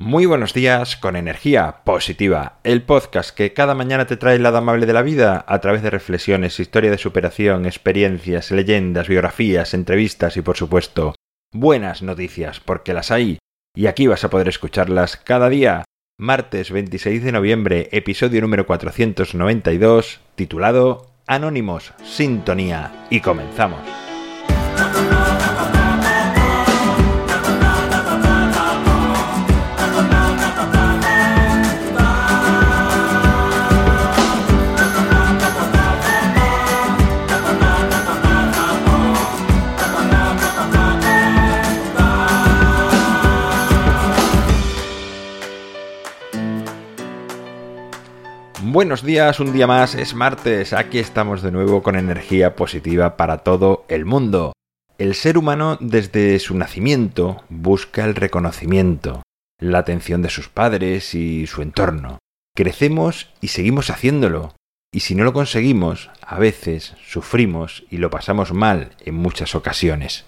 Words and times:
Muy 0.00 0.24
buenos 0.24 0.54
días 0.54 0.96
con 0.96 1.14
energía 1.14 1.82
positiva, 1.84 2.58
el 2.64 2.80
podcast 2.80 3.36
que 3.36 3.52
cada 3.52 3.74
mañana 3.74 4.06
te 4.06 4.16
trae 4.16 4.36
el 4.36 4.42
lado 4.42 4.56
amable 4.56 4.86
de 4.86 4.94
la 4.94 5.02
vida 5.02 5.44
a 5.46 5.60
través 5.60 5.82
de 5.82 5.90
reflexiones, 5.90 6.58
historia 6.58 6.90
de 6.90 6.96
superación, 6.96 7.66
experiencias, 7.66 8.50
leyendas, 8.50 9.08
biografías, 9.08 9.74
entrevistas 9.74 10.38
y 10.38 10.40
por 10.40 10.56
supuesto 10.56 11.14
buenas 11.52 12.00
noticias, 12.00 12.60
porque 12.60 12.94
las 12.94 13.10
hay 13.10 13.40
y 13.76 13.88
aquí 13.88 14.06
vas 14.06 14.24
a 14.24 14.30
poder 14.30 14.48
escucharlas 14.48 15.18
cada 15.18 15.50
día. 15.50 15.84
Martes 16.16 16.70
26 16.70 17.22
de 17.22 17.32
noviembre, 17.32 17.90
episodio 17.92 18.40
número 18.40 18.64
492, 18.66 20.20
titulado 20.34 21.10
Anónimos, 21.26 21.92
Sintonía 22.02 23.06
y 23.10 23.20
comenzamos. 23.20 23.99
Buenos 48.72 49.02
días, 49.02 49.40
un 49.40 49.52
día 49.52 49.66
más, 49.66 49.96
es 49.96 50.14
martes, 50.14 50.72
aquí 50.72 51.00
estamos 51.00 51.42
de 51.42 51.50
nuevo 51.50 51.82
con 51.82 51.96
energía 51.96 52.54
positiva 52.54 53.16
para 53.16 53.38
todo 53.38 53.84
el 53.88 54.04
mundo. 54.04 54.52
El 54.96 55.16
ser 55.16 55.38
humano 55.38 55.76
desde 55.80 56.38
su 56.38 56.56
nacimiento 56.56 57.42
busca 57.48 58.04
el 58.04 58.14
reconocimiento, 58.14 59.22
la 59.58 59.80
atención 59.80 60.22
de 60.22 60.30
sus 60.30 60.48
padres 60.48 61.16
y 61.16 61.48
su 61.48 61.62
entorno. 61.62 62.20
Crecemos 62.54 63.30
y 63.40 63.48
seguimos 63.48 63.90
haciéndolo. 63.90 64.54
Y 64.92 65.00
si 65.00 65.16
no 65.16 65.24
lo 65.24 65.32
conseguimos, 65.32 66.08
a 66.24 66.38
veces 66.38 66.94
sufrimos 67.04 67.82
y 67.90 67.96
lo 67.96 68.08
pasamos 68.08 68.52
mal 68.52 68.92
en 69.04 69.16
muchas 69.16 69.56
ocasiones. 69.56 70.26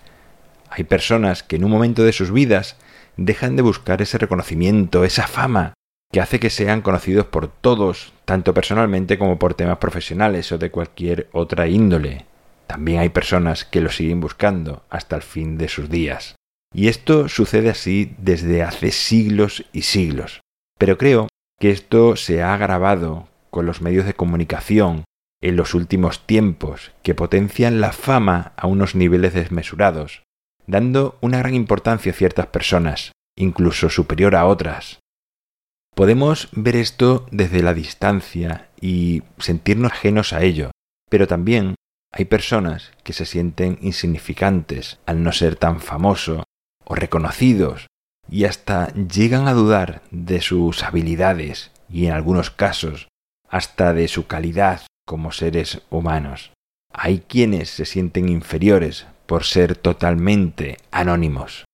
Hay 0.68 0.82
personas 0.82 1.44
que 1.44 1.54
en 1.54 1.64
un 1.64 1.70
momento 1.70 2.02
de 2.02 2.12
sus 2.12 2.32
vidas 2.32 2.76
dejan 3.16 3.54
de 3.54 3.62
buscar 3.62 4.02
ese 4.02 4.18
reconocimiento, 4.18 5.04
esa 5.04 5.28
fama, 5.28 5.74
que 6.12 6.20
hace 6.20 6.38
que 6.38 6.50
sean 6.50 6.82
conocidos 6.82 7.26
por 7.26 7.48
todos, 7.48 8.12
tanto 8.26 8.52
personalmente 8.52 9.18
como 9.18 9.38
por 9.38 9.54
temas 9.54 9.78
profesionales 9.78 10.52
o 10.52 10.58
de 10.58 10.70
cualquier 10.70 11.28
otra 11.32 11.68
índole. 11.68 12.26
También 12.66 13.00
hay 13.00 13.08
personas 13.08 13.64
que 13.64 13.80
lo 13.80 13.90
siguen 13.90 14.20
buscando 14.20 14.84
hasta 14.90 15.16
el 15.16 15.22
fin 15.22 15.56
de 15.56 15.68
sus 15.68 15.88
días. 15.88 16.36
Y 16.74 16.88
esto 16.88 17.28
sucede 17.28 17.70
así 17.70 18.14
desde 18.18 18.62
hace 18.62 18.92
siglos 18.92 19.64
y 19.72 19.82
siglos. 19.82 20.40
Pero 20.78 20.98
creo 20.98 21.28
que 21.58 21.70
esto 21.70 22.16
se 22.16 22.42
ha 22.42 22.54
agravado 22.54 23.28
con 23.50 23.66
los 23.66 23.80
medios 23.80 24.04
de 24.04 24.14
comunicación 24.14 25.04
en 25.42 25.56
los 25.56 25.74
últimos 25.74 26.26
tiempos, 26.26 26.92
que 27.02 27.14
potencian 27.14 27.80
la 27.80 27.92
fama 27.92 28.52
a 28.56 28.66
unos 28.66 28.94
niveles 28.94 29.34
desmesurados, 29.34 30.22
dando 30.66 31.18
una 31.20 31.38
gran 31.38 31.54
importancia 31.54 32.12
a 32.12 32.14
ciertas 32.14 32.46
personas, 32.46 33.12
incluso 33.36 33.90
superior 33.90 34.36
a 34.36 34.46
otras, 34.46 35.01
Podemos 35.94 36.48
ver 36.52 36.76
esto 36.76 37.26
desde 37.30 37.62
la 37.62 37.74
distancia 37.74 38.68
y 38.80 39.22
sentirnos 39.38 39.92
ajenos 39.92 40.32
a 40.32 40.42
ello, 40.42 40.70
pero 41.10 41.26
también 41.26 41.74
hay 42.12 42.24
personas 42.24 42.92
que 43.04 43.12
se 43.12 43.26
sienten 43.26 43.78
insignificantes 43.82 44.98
al 45.06 45.22
no 45.22 45.32
ser 45.32 45.56
tan 45.56 45.80
famosos 45.80 46.44
o 46.84 46.94
reconocidos 46.94 47.86
y 48.30 48.44
hasta 48.44 48.92
llegan 48.94 49.48
a 49.48 49.52
dudar 49.52 50.02
de 50.10 50.40
sus 50.40 50.82
habilidades 50.82 51.70
y 51.90 52.06
en 52.06 52.12
algunos 52.12 52.50
casos 52.50 53.08
hasta 53.48 53.92
de 53.92 54.08
su 54.08 54.26
calidad 54.26 54.82
como 55.06 55.30
seres 55.30 55.82
humanos. 55.90 56.52
Hay 56.92 57.20
quienes 57.20 57.68
se 57.70 57.84
sienten 57.84 58.28
inferiores 58.28 59.06
por 59.26 59.44
ser 59.44 59.76
totalmente 59.76 60.78
anónimos. 60.90 61.64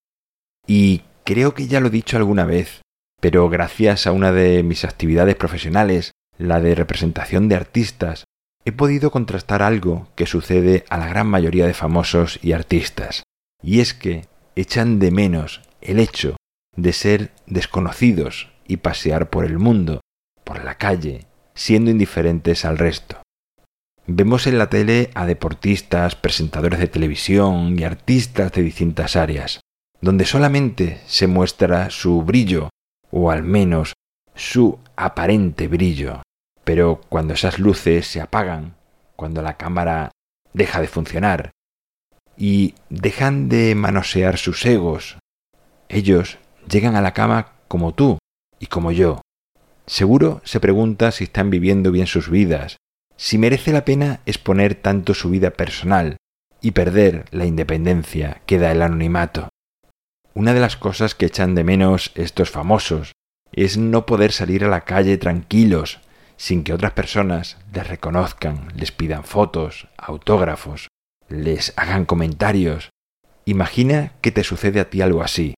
Y 0.66 1.02
creo 1.24 1.54
que 1.54 1.66
ya 1.66 1.80
lo 1.80 1.88
he 1.88 1.90
dicho 1.90 2.16
alguna 2.16 2.44
vez, 2.44 2.82
pero 3.20 3.48
gracias 3.48 4.06
a 4.06 4.12
una 4.12 4.32
de 4.32 4.62
mis 4.62 4.84
actividades 4.84 5.34
profesionales, 5.34 6.12
la 6.36 6.60
de 6.60 6.74
representación 6.74 7.48
de 7.48 7.56
artistas, 7.56 8.24
he 8.64 8.72
podido 8.72 9.10
contrastar 9.10 9.62
algo 9.62 10.08
que 10.14 10.26
sucede 10.26 10.84
a 10.88 10.98
la 10.98 11.08
gran 11.08 11.26
mayoría 11.26 11.66
de 11.66 11.74
famosos 11.74 12.38
y 12.42 12.52
artistas, 12.52 13.22
y 13.62 13.80
es 13.80 13.94
que 13.94 14.26
echan 14.56 14.98
de 14.98 15.10
menos 15.10 15.62
el 15.80 15.98
hecho 15.98 16.36
de 16.76 16.92
ser 16.92 17.32
desconocidos 17.46 18.52
y 18.66 18.78
pasear 18.78 19.30
por 19.30 19.44
el 19.44 19.58
mundo, 19.58 20.00
por 20.44 20.64
la 20.64 20.76
calle, 20.76 21.26
siendo 21.54 21.90
indiferentes 21.90 22.64
al 22.64 22.78
resto. 22.78 23.22
Vemos 24.06 24.46
en 24.46 24.58
la 24.58 24.70
tele 24.70 25.10
a 25.14 25.26
deportistas, 25.26 26.14
presentadores 26.14 26.78
de 26.78 26.88
televisión 26.88 27.78
y 27.78 27.84
artistas 27.84 28.52
de 28.52 28.62
distintas 28.62 29.16
áreas, 29.16 29.60
donde 30.00 30.24
solamente 30.24 31.00
se 31.06 31.26
muestra 31.26 31.90
su 31.90 32.22
brillo 32.22 32.70
o 33.10 33.30
al 33.30 33.42
menos 33.42 33.94
su 34.34 34.78
aparente 34.96 35.69
brillo. 35.69 36.22
Pero 36.64 37.00
cuando 37.08 37.34
esas 37.34 37.58
luces 37.58 38.06
se 38.06 38.20
apagan, 38.20 38.76
cuando 39.16 39.42
la 39.42 39.56
cámara 39.56 40.10
deja 40.52 40.80
de 40.80 40.88
funcionar 40.88 41.50
y 42.36 42.74
dejan 42.88 43.48
de 43.48 43.74
manosear 43.74 44.38
sus 44.38 44.64
egos, 44.66 45.19
ellos 45.88 46.38
llegan 46.70 46.94
a 46.94 47.00
la 47.00 47.14
cama 47.14 47.52
como 47.66 47.94
tú 47.94 48.19
y 48.58 48.66
como 48.66 48.92
yo. 48.92 49.22
Seguro 49.86 50.40
se 50.44 50.60
pregunta 50.60 51.10
si 51.10 51.25
están 51.25 51.50
viviendo 51.50 51.90
bien 51.90 52.06
sus 52.06 52.28
vidas, 52.30 52.76
si 53.16 53.38
merece 53.38 53.72
la 53.72 53.84
pena 53.84 54.20
exponer 54.26 54.75
tanto 54.75 55.14
su 55.14 55.30
vida 55.30 55.50
personal 55.50 56.19
y 56.60 56.72
perder 56.72 57.25
la 57.30 57.46
independencia 57.46 58.42
que 58.46 58.58
da 58.58 58.70
el 58.70 58.82
anonimato. 58.82 59.48
Una 60.38 60.54
de 60.54 60.60
las 60.60 60.76
cosas 60.76 61.16
que 61.16 61.26
echan 61.26 61.56
de 61.56 61.65
menos 61.65 62.12
estos 62.15 62.53
famosos 62.53 63.10
es 63.50 63.76
no 63.76 64.06
poder 64.06 64.31
salir 64.31 64.62
a 64.62 64.69
la 64.69 64.82
calle 64.82 65.19
tranquilos 65.19 65.99
sin 66.37 66.62
que 66.62 66.72
otras 66.72 66.93
personas 66.93 67.56
les 67.75 67.88
reconozcan, 67.88 68.69
les 68.76 68.93
pidan 68.93 69.25
fotos, 69.25 69.88
autógrafos, 69.97 70.87
les 71.28 71.72
hagan 71.76 72.04
comentarios. 72.04 72.91
Imagina 73.47 74.12
que 74.21 74.31
te 74.31 74.44
sucede 74.44 74.78
a 74.78 74.88
ti 74.88 75.03
algo 75.03 75.25
así. 75.25 75.54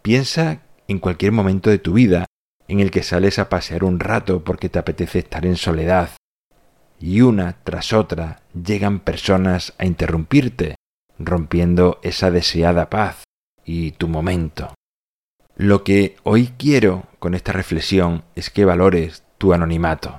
Piensa 0.00 0.62
en 0.88 0.98
cualquier 0.98 1.32
momento 1.32 1.68
de 1.68 1.78
tu 1.78 1.92
vida 1.92 2.24
en 2.68 2.80
el 2.80 2.90
que 2.90 3.02
sales 3.02 3.38
a 3.38 3.50
pasear 3.50 3.84
un 3.84 4.00
rato 4.00 4.44
porque 4.44 4.70
te 4.70 4.78
apetece 4.78 5.18
estar 5.18 5.44
en 5.44 5.56
soledad 5.56 6.08
y 6.98 7.20
una 7.20 7.58
tras 7.64 7.92
otra 7.92 8.40
llegan 8.54 9.00
personas 9.00 9.74
a 9.76 9.84
interrumpirte, 9.84 10.76
rompiendo 11.18 12.00
esa 12.02 12.30
deseada 12.30 12.88
paz 12.88 13.24
y 13.70 13.92
tu 13.92 14.08
momento. 14.08 14.74
Lo 15.56 15.84
que 15.84 16.16
hoy 16.24 16.52
quiero 16.58 17.04
con 17.20 17.34
esta 17.34 17.52
reflexión 17.52 18.24
es 18.34 18.50
que 18.50 18.64
valores 18.64 19.22
tu 19.38 19.52
anonimato, 19.52 20.18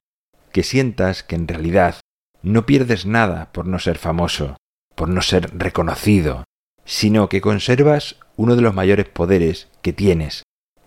que 0.54 0.64
sientas 0.64 1.24
que 1.24 1.36
en 1.36 1.50
realidad 1.50 2.00
no 2.44 2.66
pierdes 2.66 3.06
nada 3.06 3.52
por 3.52 3.68
no 3.68 3.78
ser 3.80 3.98
famoso, 3.98 4.56
por 4.96 5.10
no 5.10 5.22
ser 5.22 5.52
reconocido, 5.58 6.46
sino 6.86 7.28
que 7.28 7.42
conservas 7.42 8.16
uno 8.38 8.56
de 8.56 8.62
los 8.62 8.74
mayores 8.74 9.10
poderes 9.10 9.68
que 9.82 9.92
tienes, 9.92 10.44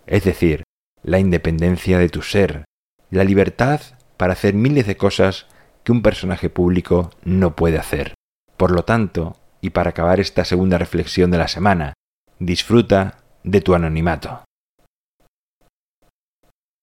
es 0.06 0.25
decir, 0.25 0.62
la 1.02 1.19
independencia 1.19 1.98
de 1.98 2.08
tu 2.08 2.22
ser, 2.22 2.64
la 3.10 3.25
libertad 3.25 3.82
para 4.16 4.32
hacer 4.32 4.54
miles 4.54 4.86
de 4.86 4.96
cosas 4.96 5.46
que 5.82 5.92
un 5.92 6.00
personaje 6.00 6.48
público 6.48 7.10
no 7.25 7.56
puede 7.56 7.76
hacer. 7.76 8.14
Por 8.56 8.70
lo 8.70 8.84
tanto, 8.84 9.36
y 9.60 9.70
para 9.70 9.91
acabar 9.91 10.19
esta 10.19 10.46
segunda 10.46 10.78
reflexión 10.78 11.31
de 11.31 11.38
la 11.38 11.48
semana, 11.48 11.92
disfruta 12.38 13.18
de 13.42 13.60
tu 13.60 13.74
anonimato. 13.74 14.40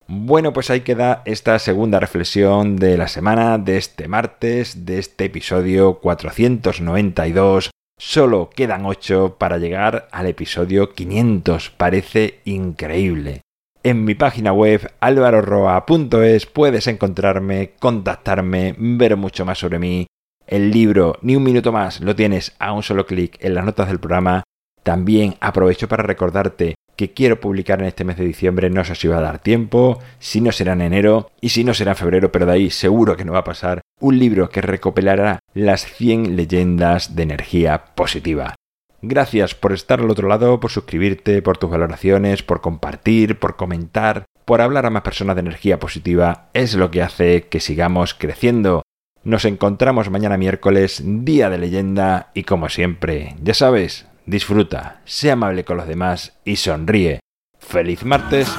Bueno, 0.08 0.52
pues 0.52 0.70
ahí 0.70 0.82
queda 0.82 1.22
esta 1.24 1.58
segunda 1.58 2.00
reflexión 2.00 2.76
de 2.76 2.98
la 2.98 3.08
semana, 3.08 3.58
de 3.58 3.78
este 3.78 4.10
martes, 4.10 4.86
de 4.86 5.00
este 5.00 5.26
episodio 5.26 6.00
492. 6.00 7.72
Solo 7.98 8.50
quedan 8.50 8.86
8 8.86 9.38
para 9.38 9.58
llegar 9.58 10.10
al 10.12 10.28
episodio 10.28 10.92
500. 10.94 11.70
Parece 11.70 12.42
increíble. 12.44 13.42
En 13.84 14.04
mi 14.04 14.14
página 14.16 14.52
web 14.52 14.92
alvaroroa.es 15.00 16.46
puedes 16.46 16.88
encontrarme, 16.88 17.72
contactarme, 17.80 18.76
ver 18.78 19.16
mucho 19.16 19.46
más 19.46 19.60
sobre 19.60 19.80
mí. 19.80 20.08
El 20.46 20.72
libro 20.72 21.20
Ni 21.22 21.38
un 21.38 21.44
minuto 21.44 21.72
más 21.72 22.02
lo 22.02 22.16
tienes 22.16 22.54
a 22.60 22.74
un 22.74 22.84
solo 22.84 23.06
clic 23.06 23.38
en 23.40 23.56
las 23.56 23.64
notas 23.64 23.88
del 23.88 24.00
programa 24.00 24.44
también 24.84 25.36
aprovecho 25.40 25.88
para 25.88 26.04
recordarte 26.04 26.76
que 26.96 27.14
quiero 27.14 27.40
publicar 27.40 27.80
en 27.82 27.88
este 27.88 28.04
mes 28.04 28.18
de 28.18 28.26
diciembre, 28.26 28.70
no 28.70 28.86
sé 28.86 28.94
si 28.96 29.08
va 29.08 29.18
a 29.18 29.22
dar 29.22 29.40
tiempo, 29.40 30.00
si 30.20 30.40
no 30.40 30.52
será 30.52 30.74
en 30.74 30.82
enero 30.82 31.32
y 31.42 31.50
si 31.50 31.64
no 31.64 31.74
será 31.74 31.92
en 31.92 31.98
febrero, 31.98 32.32
pero 32.32 32.46
de 32.46 32.52
ahí 32.52 32.70
seguro 32.70 33.18
que 33.18 33.26
no 33.26 33.34
va 33.34 33.40
a 33.40 33.44
pasar, 33.44 33.82
un 34.00 34.20
libro 34.20 34.50
que 34.50 34.62
recopilará 34.62 35.40
las 35.54 35.86
100 35.86 36.36
leyendas 36.36 37.16
de 37.16 37.24
energía 37.24 37.86
positiva. 37.96 38.56
Gracias 39.02 39.56
por 39.56 39.74
estar 39.74 40.00
al 40.00 40.12
otro 40.12 40.28
lado, 40.28 40.60
por 40.60 40.70
suscribirte, 40.70 41.42
por 41.42 41.58
tus 41.58 41.72
valoraciones, 41.72 42.44
por 42.44 42.62
compartir, 42.62 43.40
por 43.40 43.56
comentar, 43.56 44.26
por 44.46 44.62
hablar 44.62 44.86
a 44.86 44.92
más 44.92 45.02
personas 45.02 45.36
de 45.36 45.40
energía 45.40 45.80
positiva. 45.80 46.50
Es 46.54 46.76
lo 46.76 46.92
que 46.92 47.02
hace 47.02 47.48
que 47.48 47.60
sigamos 47.60 48.14
creciendo. 48.14 48.84
Nos 49.24 49.46
encontramos 49.46 50.12
mañana 50.12 50.38
miércoles, 50.38 51.02
día 51.04 51.50
de 51.50 51.58
leyenda, 51.58 52.30
y 52.36 52.44
como 52.44 52.70
siempre, 52.70 53.36
ya 53.42 53.56
sabes, 53.56 54.06
disfruta, 54.26 55.02
sea 55.06 55.34
amable 55.34 55.64
con 55.64 55.78
los 55.78 55.88
demás 55.88 56.40
y 56.44 56.56
sonríe. 56.56 57.20
¡Feliz 57.60 58.04
martes! 58.04 58.50